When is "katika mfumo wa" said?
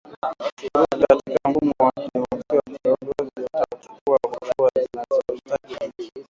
1.09-1.91